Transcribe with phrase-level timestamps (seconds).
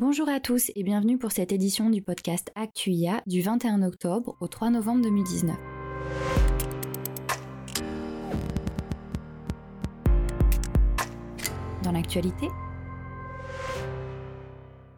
[0.00, 4.46] Bonjour à tous et bienvenue pour cette édition du podcast ActuIA du 21 octobre au
[4.46, 5.56] 3 novembre 2019.
[11.82, 12.46] Dans l'actualité,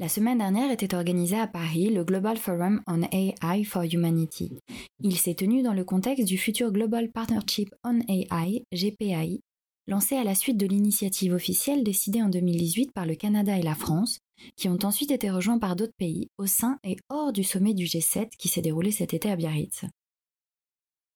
[0.01, 4.59] la semaine dernière était organisé à Paris le Global Forum on AI for Humanity.
[5.03, 9.41] Il s'est tenu dans le contexte du futur Global Partnership on AI, GPAI,
[9.87, 13.75] lancé à la suite de l'initiative officielle décidée en 2018 par le Canada et la
[13.75, 14.19] France,
[14.57, 17.85] qui ont ensuite été rejoints par d'autres pays au sein et hors du sommet du
[17.85, 19.85] G7 qui s'est déroulé cet été à Biarritz.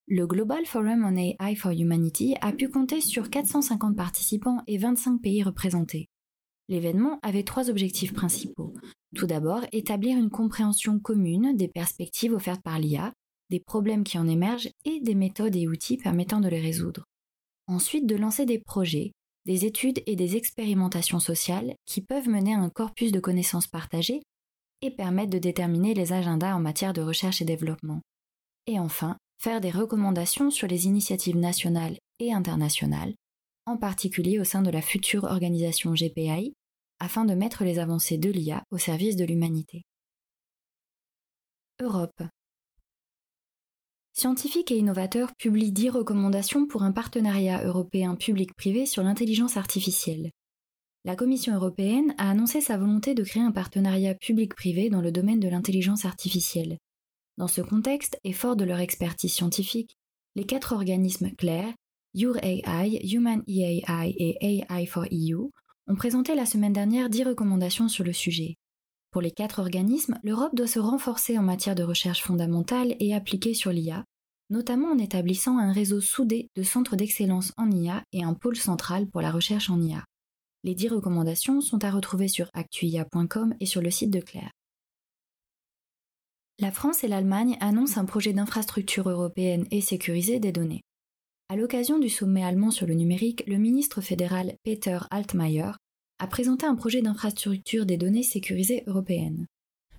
[0.06, 5.18] Le Global Forum on AI for Humanity a pu compter sur 450 participants et 25
[5.22, 6.08] pays représentés.
[6.68, 8.74] L'événement avait trois objectifs principaux.
[9.14, 13.12] Tout d'abord, établir une compréhension commune des perspectives offertes par l'IA,
[13.50, 17.04] des problèmes qui en émergent et des méthodes et outils permettant de les résoudre.
[17.66, 19.12] Ensuite, de lancer des projets,
[19.46, 24.22] des études et des expérimentations sociales qui peuvent mener à un corpus de connaissances partagées
[24.80, 28.00] et permettre de déterminer les agendas en matière de recherche et développement.
[28.66, 33.14] Et enfin, faire des recommandations sur les initiatives nationales et internationales,
[33.66, 36.54] en particulier au sein de la future organisation GPI,
[36.98, 39.82] afin de mettre les avancées de l'IA au service de l'humanité.
[41.80, 42.22] Europe.
[44.16, 50.30] Scientifiques et innovateurs publient 10 recommandations pour un partenariat européen public-privé sur l'intelligence artificielle.
[51.04, 55.40] La Commission européenne a annoncé sa volonté de créer un partenariat public-privé dans le domaine
[55.40, 56.78] de l'intelligence artificielle.
[57.38, 59.96] Dans ce contexte, et fort de leur expertise scientifique,
[60.36, 61.74] les quatre organismes clairs,
[62.14, 65.50] AI, Human EAI et AI for EU,
[65.88, 68.54] ont présenté la semaine dernière 10 recommandations sur le sujet.
[69.14, 73.54] Pour les quatre organismes, l'Europe doit se renforcer en matière de recherche fondamentale et appliquée
[73.54, 74.04] sur l'IA,
[74.50, 79.06] notamment en établissant un réseau soudé de centres d'excellence en IA et un pôle central
[79.06, 80.04] pour la recherche en IA.
[80.64, 84.50] Les dix recommandations sont à retrouver sur actuia.com et sur le site de Claire.
[86.58, 90.82] La France et l'Allemagne annoncent un projet d'infrastructure européenne et sécurisée des données.
[91.48, 95.70] À l'occasion du sommet allemand sur le numérique, le ministre fédéral Peter Altmaier
[96.18, 99.46] a présenté un projet d'infrastructure des données sécurisées européennes.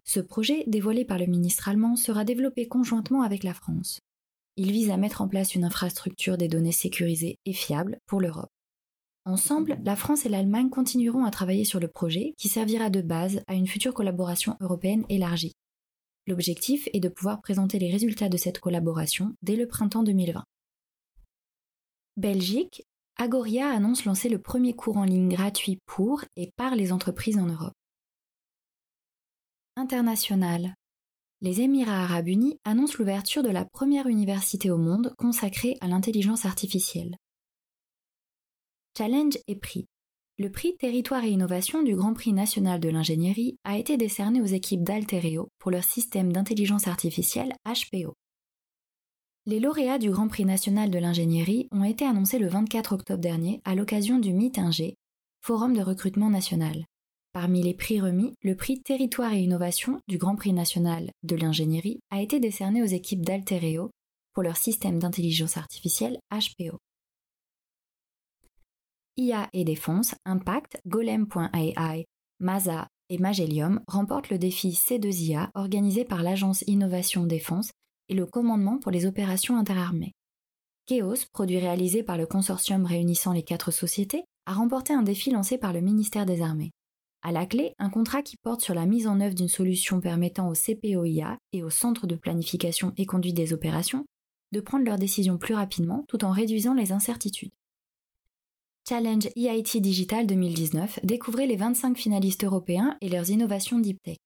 [0.03, 3.99] Ce projet, dévoilé par le ministre allemand, sera développé conjointement avec la France.
[4.55, 8.51] Il vise à mettre en place une infrastructure des données sécurisées et fiables pour l'Europe.
[9.25, 13.41] Ensemble, la France et l'Allemagne continueront à travailler sur le projet qui servira de base
[13.47, 15.53] à une future collaboration européenne élargie.
[16.27, 20.43] L'objectif est de pouvoir présenter les résultats de cette collaboration dès le printemps 2020.
[22.17, 22.85] Belgique,
[23.17, 27.45] Agoria annonce lancer le premier cours en ligne gratuit pour et par les entreprises en
[27.45, 27.73] Europe.
[29.77, 30.75] International.
[31.39, 36.45] Les Émirats arabes unis annoncent l'ouverture de la première université au monde consacrée à l'intelligence
[36.45, 37.15] artificielle.
[38.97, 39.87] Challenge et prix.
[40.37, 44.45] Le prix Territoire et Innovation du Grand Prix national de l'ingénierie a été décerné aux
[44.45, 48.13] équipes d'Altereo pour leur système d'intelligence artificielle HPO.
[49.47, 53.61] Les lauréats du Grand Prix national de l'ingénierie ont été annoncés le 24 octobre dernier
[53.63, 54.95] à l'occasion du MIT-ING,
[55.41, 56.83] Forum de recrutement national.
[57.31, 62.00] Parmi les prix remis, le prix Territoire et Innovation du Grand Prix national de l'ingénierie
[62.09, 63.91] a été décerné aux équipes d'Altereo
[64.33, 66.79] pour leur système d'intelligence artificielle HPO.
[69.17, 72.06] IA et Défense, Impact, Golem.ai,
[72.39, 77.69] Masa et Magellium remportent le défi C2IA organisé par l'agence Innovation Défense
[78.09, 80.13] et le commandement pour les opérations interarmées.
[80.85, 85.57] Chaos, produit réalisé par le consortium réunissant les quatre sociétés, a remporté un défi lancé
[85.57, 86.71] par le ministère des Armées.
[87.23, 90.47] À la clé, un contrat qui porte sur la mise en œuvre d'une solution permettant
[90.47, 94.05] aux CPOIA et aux centres de planification et conduite des opérations
[94.51, 97.51] de prendre leurs décisions plus rapidement tout en réduisant les incertitudes.
[98.88, 104.19] Challenge EIT Digital 2019 découvrait les 25 finalistes européens et leurs innovations deep tech.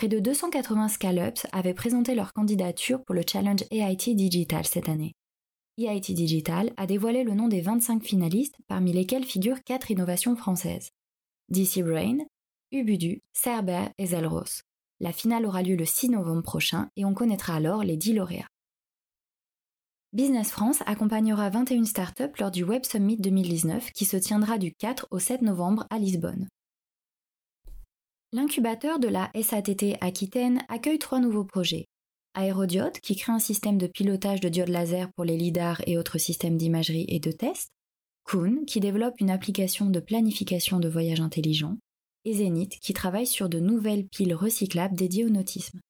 [0.00, 5.12] Près de 280 scale-ups avaient présenté leur candidature pour le Challenge EIT Digital cette année.
[5.76, 10.88] EIT Digital a dévoilé le nom des 25 finalistes, parmi lesquels figurent 4 innovations françaises.
[11.50, 12.16] DC Brain,
[12.72, 14.62] Ubudu, Cerber et Zelros.
[15.00, 18.48] La finale aura lieu le 6 novembre prochain et on connaîtra alors les 10 lauréats.
[20.14, 25.08] Business France accompagnera 21 startups lors du Web Summit 2019 qui se tiendra du 4
[25.10, 26.48] au 7 novembre à Lisbonne.
[28.32, 31.86] L'incubateur de la SATT Aquitaine accueille trois nouveaux projets.
[32.34, 36.18] Aérodiode, qui crée un système de pilotage de diodes laser pour les lidars et autres
[36.18, 37.70] systèmes d'imagerie et de test.
[38.24, 41.76] Kuhn, qui développe une application de planification de voyage intelligent.
[42.24, 45.80] Et Zenith, qui travaille sur de nouvelles piles recyclables dédiées au nautisme.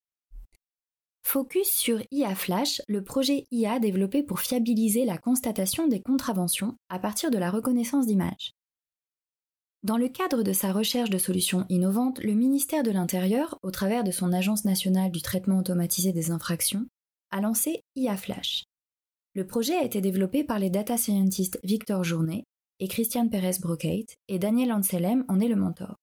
[1.22, 6.98] Focus sur IA Flash, le projet IA développé pour fiabiliser la constatation des contraventions à
[6.98, 8.54] partir de la reconnaissance d'images.
[9.82, 14.05] Dans le cadre de sa recherche de solutions innovantes, le ministère de l'Intérieur, au travers
[14.05, 16.85] de son Agence nationale du traitement automatisé des infractions,
[17.31, 18.65] a lancé IA Flash.
[19.35, 22.44] Le projet a été développé par les data scientists Victor Journet
[22.79, 25.97] et Christian Perez Brocate, et Daniel Anselem en est le mentor.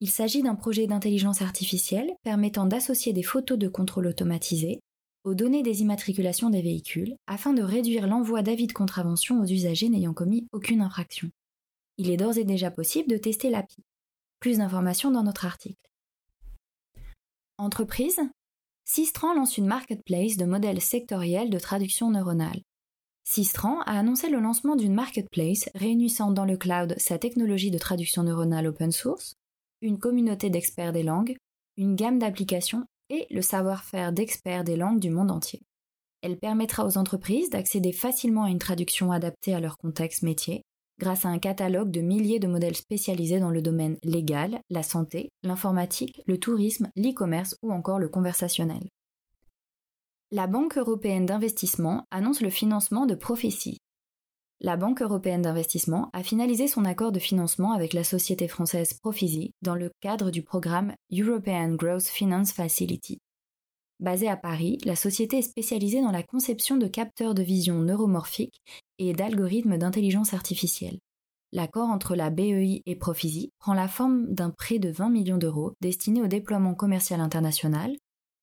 [0.00, 4.80] Il s'agit d'un projet d'intelligence artificielle permettant d'associer des photos de contrôle automatisé
[5.22, 9.88] aux données des immatriculations des véhicules afin de réduire l'envoi d'avis de contravention aux usagers
[9.88, 11.30] n'ayant commis aucune infraction
[11.98, 13.84] il est d'ores et déjà possible de tester l'API.
[14.40, 15.82] Plus d'informations dans notre article.
[17.58, 18.20] Entreprise
[18.84, 22.62] Sistran lance une marketplace de modèles sectoriels de traduction neuronale.
[23.24, 28.22] Sistran a annoncé le lancement d'une marketplace réunissant dans le cloud sa technologie de traduction
[28.22, 29.34] neuronale open source,
[29.82, 31.36] une communauté d'experts des langues,
[31.76, 35.60] une gamme d'applications et le savoir-faire d'experts des langues du monde entier.
[36.22, 40.62] Elle permettra aux entreprises d'accéder facilement à une traduction adaptée à leur contexte métier
[40.98, 45.30] grâce à un catalogue de milliers de modèles spécialisés dans le domaine légal, la santé,
[45.42, 48.88] l'informatique, le tourisme, l'e-commerce ou encore le conversationnel.
[50.30, 53.78] La Banque européenne d'investissement annonce le financement de Prophétie.
[54.60, 59.52] La Banque européenne d'investissement a finalisé son accord de financement avec la société française Prophecy
[59.62, 63.20] dans le cadre du programme European Growth Finance Facility.
[64.00, 68.62] Basée à Paris, la société est spécialisée dans la conception de capteurs de vision neuromorphiques
[68.98, 71.00] et d'algorithmes d'intelligence artificielle.
[71.50, 75.72] L'accord entre la BEI et Profisi prend la forme d'un prêt de 20 millions d'euros
[75.80, 77.96] destiné au déploiement commercial international,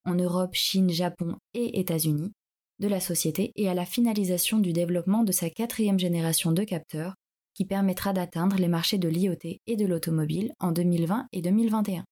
[0.03, 2.33] en Europe, Chine, Japon et États-Unis,
[2.79, 7.15] de la société et à la finalisation du développement de sa quatrième génération de capteurs
[7.53, 12.03] qui permettra d'atteindre les marchés de l'IoT et de l'automobile en 2020 et 2021.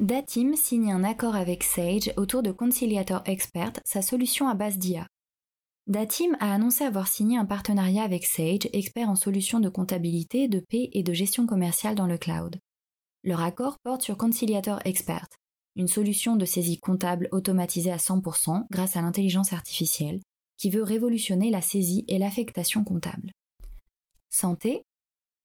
[0.00, 5.08] Datim signe un accord avec Sage autour de Conciliator Expert, sa solution à base d'IA.
[5.88, 10.60] Datim a annoncé avoir signé un partenariat avec Sage, expert en solutions de comptabilité, de
[10.60, 12.60] paix et de gestion commerciale dans le cloud.
[13.24, 15.26] Leur accord porte sur Conciliator Expert,
[15.74, 20.20] une solution de saisie comptable automatisée à 100% grâce à l'intelligence artificielle,
[20.58, 23.32] qui veut révolutionner la saisie et l'affectation comptable.
[24.30, 24.84] Santé,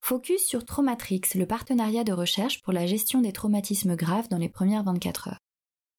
[0.05, 4.49] Focus sur Traumatrix, le partenariat de recherche pour la gestion des traumatismes graves dans les
[4.49, 5.39] premières 24 heures.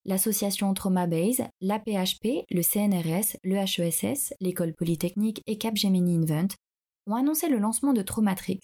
[0.05, 6.55] L'association TraumaBase, l'APHP, le CNRS, le HESS, l'école polytechnique et Capgemini Invent
[7.06, 8.61] ont annoncé le lancement de Traumatrix.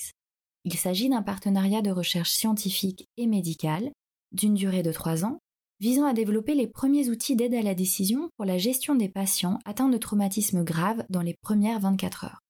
[0.66, 3.92] Il s'agit d'un partenariat de recherche scientifique et médicale
[4.32, 5.38] d'une durée de 3 ans
[5.80, 9.58] visant à développer les premiers outils d'aide à la décision pour la gestion des patients
[9.64, 12.40] atteints de traumatismes graves dans les premières 24 heures.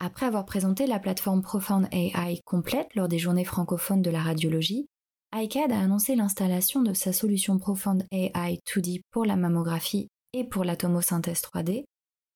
[0.00, 4.86] Après avoir présenté la plateforme Profound AI complète lors des journées francophones de la radiologie,
[5.34, 10.64] iCAD a annoncé l'installation de sa solution Profound AI 2D pour la mammographie et pour
[10.64, 11.84] la tomosynthèse 3D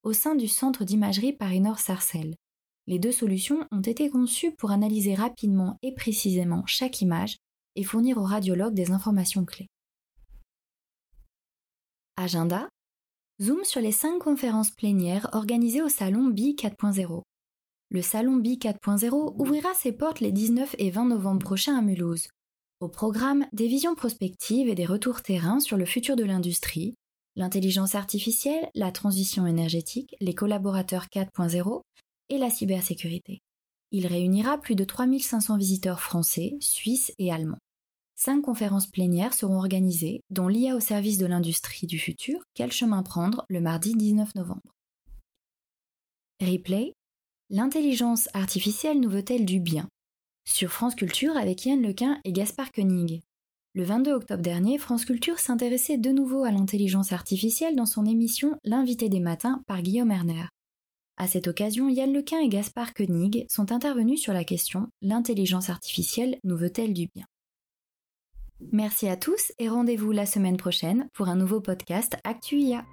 [0.03, 2.35] au sein du centre d'imagerie Paris-Nord-Sarcelles.
[2.89, 7.37] Les deux solutions ont été conçues pour analyser rapidement et précisément chaque image
[7.77, 9.69] et fournir aux radiologues des informations clés.
[12.17, 12.69] Agenda
[13.41, 17.23] Zoom sur les cinq conférences plénières organisées au salon BI 4.0
[17.93, 22.29] le salon BI 4.0 ouvrira ses portes les 19 et 20 novembre prochains à Mulhouse.
[22.81, 26.95] Au programme, des visions prospectives et des retours terrain sur le futur de l'industrie,
[27.37, 31.83] l'intelligence artificielle, la transition énergétique, les collaborateurs 4.0
[32.31, 33.43] et la cybersécurité.
[33.91, 37.61] Il réunira plus de 3500 visiteurs français, suisses et allemands.
[38.17, 43.03] Cinq conférences plénières seront organisées, dont l'IA au service de l'industrie du futur, quel chemin
[43.03, 44.73] prendre le mardi 19 novembre.
[46.41, 46.95] Replay,
[47.55, 49.87] L'intelligence artificielle nous veut-elle du bien?
[50.49, 53.21] Sur France Culture avec Yann Lequin et Gaspard Koenig.
[53.75, 58.59] Le 22 octobre dernier, France Culture s'intéressait de nouveau à l'intelligence artificielle dans son émission
[58.65, 60.47] L'invité des matins par Guillaume Erner.
[61.19, 66.39] À cette occasion, Yann Lequin et Gaspard Koenig sont intervenus sur la question L'intelligence artificielle
[66.45, 67.27] nous veut-elle du bien?
[68.73, 72.87] Merci à tous et rendez-vous la semaine prochaine pour un nouveau podcast ActuIA.